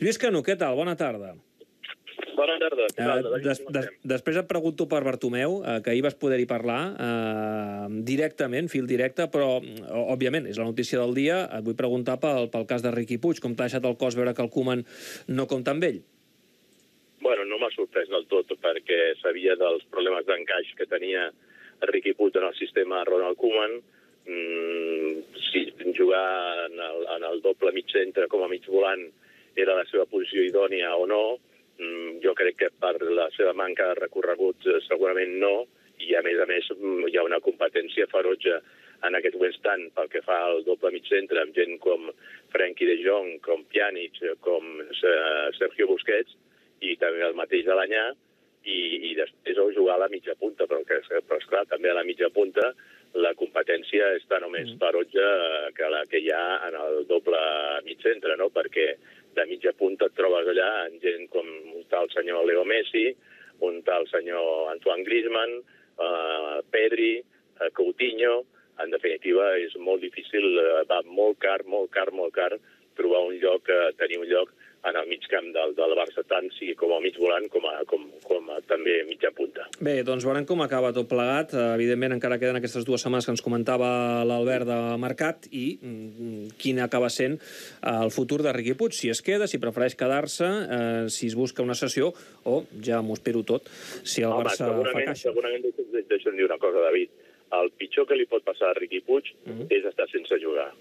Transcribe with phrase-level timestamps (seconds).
[0.00, 0.78] Lluís Canú, què tal?
[0.78, 1.34] Bona tarda.
[2.36, 2.86] Bona tarda.
[2.88, 3.26] Què tal?
[3.36, 7.88] Eh, des, des, després et pregunto per Bartomeu, eh, que ahir vas poder-hi parlar eh,
[8.08, 9.58] directament, fil directe, però,
[10.00, 11.42] òbviament, és la notícia del dia.
[11.58, 13.42] Et vull preguntar pel, pel cas de Riqui Puig.
[13.44, 14.86] Com t'ha deixat el cos veure que el Koeman
[15.36, 16.00] no compta amb ell?
[17.20, 21.28] Bueno, no m'ha sorprès del tot, perquè sabia dels problemes d'encaix que tenia
[21.92, 23.82] Riqui Puig en el sistema Ronald Koeman.
[24.30, 29.10] Mm, si jugar en el, en el doble mig centre com a mig volant
[29.56, 31.24] era la seva posició idònia o no,
[31.78, 35.54] mm, jo crec que per la seva manca de recorregut eh, segurament no,
[36.00, 38.60] i a més a més mm, hi ha una competència ferotge
[39.08, 42.10] en aquest moments tant pel que fa al doble mig centre amb gent com
[42.52, 46.36] Frenkie de Jong, com Pjanic, com eh, Sergio Busquets,
[46.80, 48.10] i també el mateix de l'Anyà,
[48.64, 51.96] i, i després o jugar a la mitja punta, però, que, però esclar, també a
[51.96, 52.72] la mitja punta
[53.18, 54.78] la competència està només mm.
[54.78, 57.40] ferotge eh, que la que hi ha en el doble
[57.86, 58.50] mig centre, no?
[58.54, 58.92] perquè
[59.34, 63.10] de mitja punta et trobes allà en gent com un tal senyor Leo Messi,
[63.66, 65.60] un tal senyor Antoine Griezmann,
[66.00, 67.18] eh, Pedri,
[67.60, 68.44] eh, Coutinho,
[68.80, 72.52] en definitiva és molt difícil, eh, va molt car, molt car, molt car
[72.96, 74.52] trobar un lloc, eh, tenir un lloc
[74.88, 77.82] en el mig camp del, del Barça, tant sigui com a mig volant com, a,
[77.88, 79.66] com, com a, també mitja punta.
[79.80, 81.52] Bé, doncs veurem com acaba tot plegat.
[81.52, 83.90] Eh, Evidentment, encara queden aquestes dues setmanes que ens comentava
[84.28, 89.12] l'Albert de Mercat i mm, quin acaba sent eh, el futur de Riqui Puig, si
[89.12, 92.14] es queda, si prefereix quedar-se, eh, si es busca una sessió
[92.48, 93.68] o, ja m'ho espero tot,
[94.02, 95.28] si el Home, Barça fa caixa.
[95.28, 95.68] segurament
[96.10, 97.12] deixa'm, dir una cosa, David.
[97.60, 99.66] El pitjor que li pot passar a Riqui Puig mm -hmm.
[99.76, 100.72] és estar sense jugar.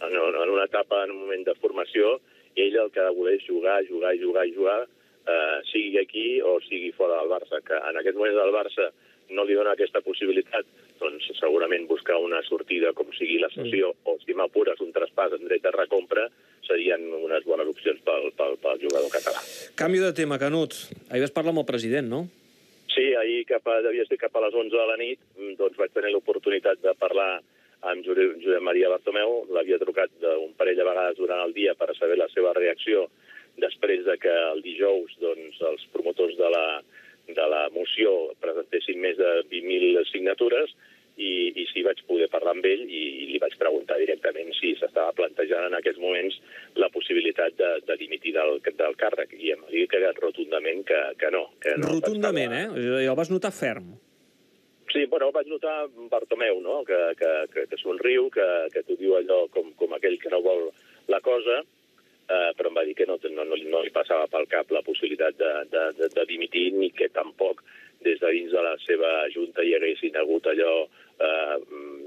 [0.00, 2.20] En, en una etapa, en un moment de formació,
[2.56, 4.80] ell el que ha de voler és jugar, jugar, jugar i jugar,
[5.26, 7.62] eh, sigui aquí o sigui fora del Barça.
[7.64, 8.90] Que en aquest moment del Barça
[9.32, 10.66] no li dona aquesta possibilitat,
[11.00, 14.10] doncs segurament buscar una sortida com sigui la sessió, mm.
[14.10, 16.28] o si m'apures un traspàs en dret de recompra,
[16.66, 19.40] serien unes bones opcions pel, pel, pel jugador català.
[19.78, 20.76] Canvi de tema, Canut.
[21.10, 22.26] Ahir vas parlar amb el president, no?
[22.92, 25.20] Sí, ahir cap a, devia ser cap a les 11 de la nit,
[25.58, 27.40] doncs vaig tenir l'oportunitat de parlar
[27.88, 29.42] amb Josep Maria Bartomeu.
[29.50, 30.51] L'havia trucat un parell
[30.82, 33.06] de vegades durant el dia per saber la seva reacció
[33.62, 36.66] després de que el dijous doncs, els promotors de la,
[37.28, 40.72] de la moció presentessin més de 20.000 signatures
[41.20, 44.72] i, i sí vaig poder parlar amb ell i, i li vaig preguntar directament si
[44.80, 46.38] s'estava plantejant en aquests moments
[46.80, 51.02] la possibilitat de, de dimitir del, del càrrec i em va dir que rotundament que,
[51.20, 51.44] que no.
[51.60, 53.04] Que no Rotundament, estava- eh?
[53.04, 53.92] I el vas notar ferm.
[54.92, 59.16] Sí, bueno, vaig notar Bartomeu, no?, que, que, que, que somriu, que, que t'ho diu
[59.16, 60.66] allò com, com aquell que no vol
[61.08, 64.44] la cosa, eh, però em va dir que no, no, no, no li passava pel
[64.52, 67.64] cap la possibilitat de, de, de, de dimitir, ni que tampoc
[68.02, 70.74] des de dins de la seva junta hi haguessin hagut allò
[71.22, 71.56] eh,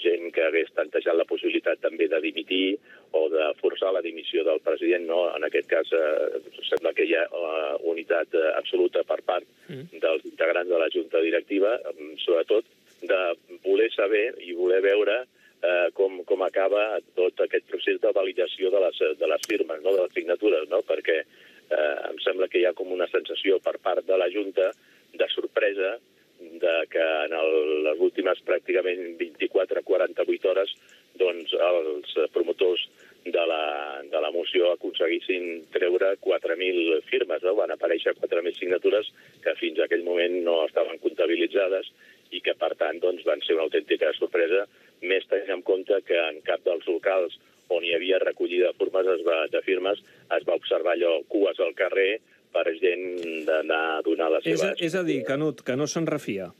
[0.00, 2.78] gent que hagués plantejat la possibilitat també de dimitir
[3.12, 5.24] o de forçar la dimissió del president, no?
[5.36, 10.24] En aquest cas eh, sembla que hi ha eh, unitat eh, absoluta per part dels
[10.26, 12.64] integrants de la junta directiva, mm, sobretot
[13.02, 13.20] de
[13.64, 18.82] voler saber i voler veure eh, com, com acaba tot aquest procés de validació de
[18.86, 19.94] les, de les firmes, no?
[19.96, 20.82] de les signatures, no?
[20.86, 24.70] perquè eh, em sembla que hi ha com una sensació per part de la Junta
[25.12, 25.98] de sorpresa
[26.40, 27.50] de que en el,
[27.84, 30.72] les últimes pràcticament 24-48 hores
[31.20, 32.86] doncs els promotors
[33.26, 33.64] de la,
[34.08, 34.70] de la moció
[35.20, 37.54] aconseguissin treure 4.000 firmes, no?
[37.54, 41.90] van aparèixer 4.000 signatures que fins a aquell moment no estaven comptabilitzades
[42.32, 44.66] i que, per tant, doncs, van ser una autèntica sorpresa,
[45.02, 47.36] més tenint en compte que en cap dels locals
[47.70, 49.98] on hi havia recollida de firmes es va, de firmes
[50.36, 52.20] es va observar allò cues al carrer
[52.52, 54.82] per gent d'anar a donar les És a, seves...
[54.82, 56.50] és a dir, Canut, que no se'n refia.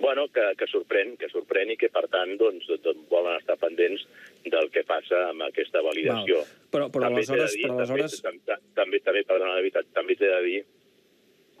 [0.00, 4.04] Bueno, que, que sorprèn, que sorprèn i que, per tant, doncs, doncs volen estar pendents
[4.46, 6.42] del que passa amb aquesta validació.
[6.44, 6.66] Val.
[6.70, 10.14] Però- però També aleshores- dir, però aleshores- També, també, també, també, perdona, la veritat, també
[10.16, 10.60] t'he de dir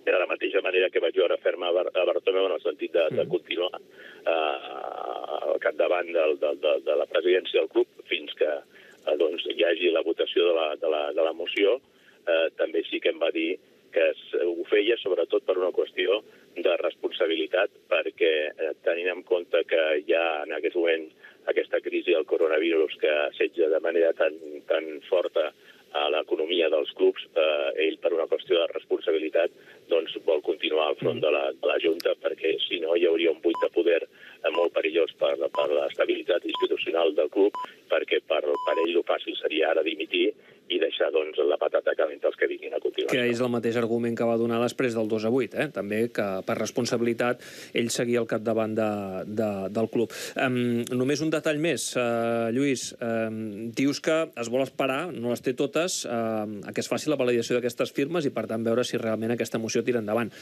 [0.04, 2.60] que de la mateixa manera que vaig veure ferma a, Bar a Bartomeu en el
[2.62, 7.88] sentit de, de continuar eh, al capdavant del, del, de, de la presidència del club
[8.08, 11.80] fins que eh, doncs, hi hagi la votació de la, de la, de la moció,
[12.26, 13.58] eh, també sí que em va dir
[13.92, 16.18] que es, ho feia sobretot per una qüestió
[16.58, 21.08] de responsabilitat perquè eh, tenint en compte que hi ha en aquest moment
[21.48, 24.36] aquesta crisi del coronavirus que assetja de manera tan,
[24.68, 25.48] tan forta
[25.96, 29.54] a l'economia dels clubs, eh, ell per una qüestió de responsabilitat
[29.88, 33.32] doncs vol continuar al front de la, de la Junta perquè si no hi hauria
[33.32, 37.56] un buit de poder eh, molt perillós per, per l'estabilitat institucional del club
[37.88, 40.28] perquè per, per ell el fàcil seria ara dimitir
[40.68, 42.97] i deixar doncs, la patata calenta als que vinguin a continuació.
[43.08, 45.66] Que és el mateix argument que va donar després del 2 a 8, eh?
[45.72, 47.40] també que per responsabilitat
[47.80, 48.88] ell seguia al capdavant de,
[49.24, 50.12] de, del club.
[50.36, 50.58] Um,
[50.92, 55.54] només un detall més, uh, Lluís, um, dius que es vol esperar, no les té
[55.56, 59.00] totes, uh, a que es faci la validació d'aquestes firmes i per tant veure si
[59.00, 60.32] realment aquesta moció tira endavant.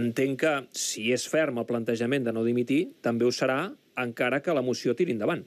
[0.00, 3.60] Entenc que si és ferm el plantejament de no dimitir, també ho serà
[4.00, 5.44] encara que la moció tiri endavant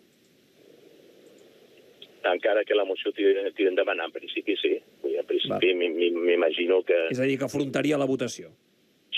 [2.28, 4.76] encara que la moció tiri, endavant, en principi sí.
[5.04, 7.06] Vull dir, en principi m'imagino que...
[7.14, 8.52] És a dir, que afrontaria la votació.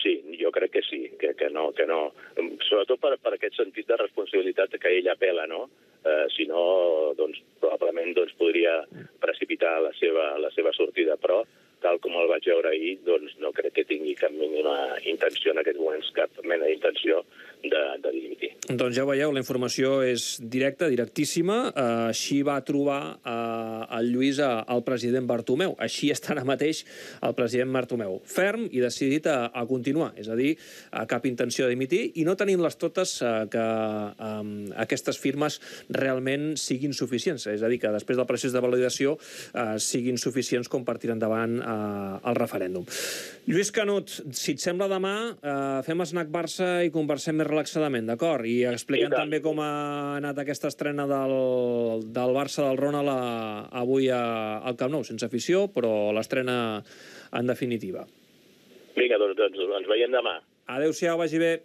[0.01, 2.11] Sí, jo crec que sí, que, que no, que no.
[2.67, 5.67] Sobretot per, per aquest sentit de responsabilitat que ell apela, no?
[6.01, 6.61] Eh, si no,
[7.17, 8.79] doncs, probablement doncs, podria
[9.21, 11.43] precipitar la seva, la seva sortida, però
[11.81, 14.75] tal com el vaig veure ahir, doncs no crec que tingui cap mínima
[15.09, 17.23] intenció en aquests moments, cap mena d'intenció
[17.63, 18.51] de, de dimitir.
[18.71, 21.55] Doncs ja veieu, la informació és directa, directíssima.
[22.07, 25.73] Així va trobar uh, el Lluís uh, el president Bartomeu.
[25.81, 26.83] Així està ara mateix
[27.25, 28.19] el president Bartomeu.
[28.23, 30.11] Ferm i decidit a, a continuar.
[30.21, 33.65] És a dir, uh, cap intenció de dimitir i no tenim les totes uh, que
[34.29, 34.53] um,
[34.85, 35.59] aquestes firmes
[35.91, 37.49] realment siguin suficients.
[37.51, 41.17] És a dir, que després del procés de validació uh, siguin suficients com per tirar
[41.17, 42.87] endavant uh, el referèndum.
[43.49, 48.47] Lluís Canut, si et sembla demà, uh, fem snack Barça i conversem més relaxadament, d'acord?
[48.47, 49.71] I expliquem també com ha
[50.19, 51.33] anat aquesta estrena del,
[52.13, 53.19] del Barça del Ronald a,
[53.81, 54.21] avui a,
[54.61, 56.55] al Camp Nou, sense afició, però l'estrena
[57.33, 58.05] en definitiva.
[58.97, 60.37] Vinga, doncs, doncs ens veiem demà.
[60.71, 61.51] Adéu-siau, vagi bé.